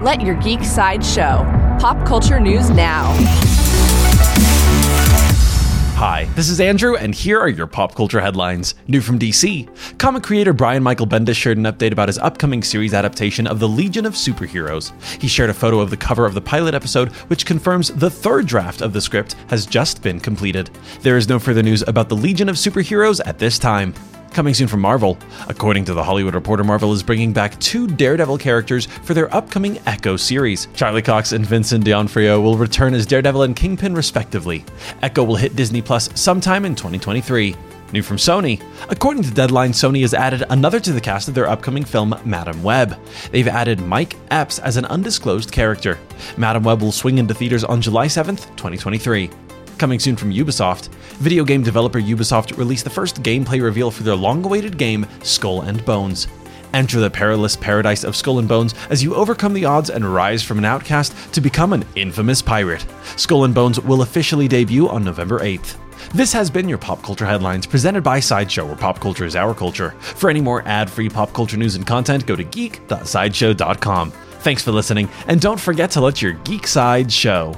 Let 0.00 0.22
your 0.22 0.34
geek 0.36 0.64
side 0.64 1.04
show. 1.04 1.44
Pop 1.78 2.06
culture 2.06 2.40
news 2.40 2.70
now. 2.70 3.12
Hi, 5.96 6.24
this 6.34 6.48
is 6.48 6.58
Andrew, 6.58 6.96
and 6.96 7.14
here 7.14 7.38
are 7.38 7.50
your 7.50 7.66
pop 7.66 7.94
culture 7.94 8.18
headlines. 8.18 8.74
New 8.88 9.02
from 9.02 9.18
DC. 9.18 9.68
Comic 9.98 10.22
creator 10.22 10.54
Brian 10.54 10.82
Michael 10.82 11.06
Bendis 11.06 11.36
shared 11.36 11.58
an 11.58 11.64
update 11.64 11.92
about 11.92 12.08
his 12.08 12.16
upcoming 12.16 12.62
series 12.62 12.94
adaptation 12.94 13.46
of 13.46 13.60
The 13.60 13.68
Legion 13.68 14.06
of 14.06 14.14
Superheroes. 14.14 14.92
He 15.20 15.28
shared 15.28 15.50
a 15.50 15.54
photo 15.54 15.80
of 15.80 15.90
the 15.90 15.98
cover 15.98 16.24
of 16.24 16.32
the 16.32 16.40
pilot 16.40 16.72
episode, 16.72 17.12
which 17.28 17.44
confirms 17.44 17.88
the 17.88 18.08
third 18.08 18.46
draft 18.46 18.80
of 18.80 18.94
the 18.94 19.02
script 19.02 19.34
has 19.50 19.66
just 19.66 20.02
been 20.02 20.18
completed. 20.18 20.70
There 21.02 21.18
is 21.18 21.28
no 21.28 21.38
further 21.38 21.62
news 21.62 21.82
about 21.86 22.08
The 22.08 22.16
Legion 22.16 22.48
of 22.48 22.56
Superheroes 22.56 23.20
at 23.26 23.38
this 23.38 23.58
time. 23.58 23.92
Coming 24.32 24.54
soon 24.54 24.68
from 24.68 24.80
Marvel. 24.80 25.18
According 25.48 25.86
to 25.86 25.94
The 25.94 26.04
Hollywood 26.04 26.34
Reporter, 26.34 26.62
Marvel 26.62 26.92
is 26.92 27.02
bringing 27.02 27.32
back 27.32 27.58
two 27.58 27.88
Daredevil 27.88 28.38
characters 28.38 28.86
for 28.86 29.12
their 29.12 29.32
upcoming 29.34 29.80
Echo 29.86 30.16
series. 30.16 30.68
Charlie 30.74 31.02
Cox 31.02 31.32
and 31.32 31.44
Vincent 31.44 31.84
D'Onofrio 31.84 32.40
will 32.40 32.56
return 32.56 32.94
as 32.94 33.06
Daredevil 33.06 33.42
and 33.42 33.56
Kingpin, 33.56 33.92
respectively. 33.94 34.64
Echo 35.02 35.24
will 35.24 35.34
hit 35.34 35.56
Disney 35.56 35.82
Plus 35.82 36.08
sometime 36.18 36.64
in 36.64 36.76
2023. 36.76 37.56
New 37.92 38.02
from 38.02 38.18
Sony. 38.18 38.62
According 38.88 39.24
to 39.24 39.32
Deadline, 39.32 39.72
Sony 39.72 40.02
has 40.02 40.14
added 40.14 40.44
another 40.50 40.78
to 40.78 40.92
the 40.92 41.00
cast 41.00 41.26
of 41.26 41.34
their 41.34 41.48
upcoming 41.48 41.84
film, 41.84 42.14
Madame 42.24 42.62
Web. 42.62 42.96
They've 43.32 43.48
added 43.48 43.80
Mike 43.80 44.14
Epps 44.30 44.60
as 44.60 44.76
an 44.76 44.84
undisclosed 44.84 45.50
character. 45.50 45.98
Madame 46.36 46.62
Web 46.62 46.82
will 46.82 46.92
swing 46.92 47.18
into 47.18 47.34
theaters 47.34 47.64
on 47.64 47.80
July 47.80 48.06
7th, 48.06 48.46
2023. 48.56 49.28
Coming 49.80 49.98
soon 49.98 50.16
from 50.16 50.30
Ubisoft, 50.30 50.88
video 51.20 51.42
game 51.42 51.62
developer 51.62 51.98
Ubisoft 51.98 52.58
released 52.58 52.84
the 52.84 52.90
first 52.90 53.22
gameplay 53.22 53.62
reveal 53.62 53.90
for 53.90 54.02
their 54.02 54.14
long 54.14 54.44
awaited 54.44 54.76
game, 54.76 55.06
Skull 55.22 55.62
and 55.62 55.82
Bones. 55.86 56.28
Enter 56.74 57.00
the 57.00 57.08
perilous 57.08 57.56
paradise 57.56 58.04
of 58.04 58.14
Skull 58.14 58.40
and 58.40 58.46
Bones 58.46 58.74
as 58.90 59.02
you 59.02 59.14
overcome 59.14 59.54
the 59.54 59.64
odds 59.64 59.88
and 59.88 60.04
rise 60.04 60.42
from 60.42 60.58
an 60.58 60.66
outcast 60.66 61.14
to 61.32 61.40
become 61.40 61.72
an 61.72 61.86
infamous 61.94 62.42
pirate. 62.42 62.84
Skull 63.16 63.44
and 63.44 63.54
Bones 63.54 63.80
will 63.80 64.02
officially 64.02 64.46
debut 64.48 64.86
on 64.86 65.02
November 65.02 65.38
8th. 65.38 65.78
This 66.12 66.30
has 66.34 66.50
been 66.50 66.68
your 66.68 66.76
Pop 66.76 67.02
Culture 67.02 67.24
Headlines 67.24 67.66
presented 67.66 68.02
by 68.02 68.20
Sideshow, 68.20 68.66
where 68.66 68.76
pop 68.76 69.00
culture 69.00 69.24
is 69.24 69.34
our 69.34 69.54
culture. 69.54 69.92
For 69.92 70.28
any 70.28 70.42
more 70.42 70.62
ad 70.68 70.90
free 70.90 71.08
pop 71.08 71.32
culture 71.32 71.56
news 71.56 71.76
and 71.76 71.86
content, 71.86 72.26
go 72.26 72.36
to 72.36 72.44
geek.sideshow.com. 72.44 74.10
Thanks 74.10 74.62
for 74.62 74.72
listening, 74.72 75.08
and 75.26 75.40
don't 75.40 75.58
forget 75.58 75.90
to 75.92 76.02
let 76.02 76.20
your 76.20 76.32
geek 76.32 76.66
side 76.66 77.10
show. 77.10 77.56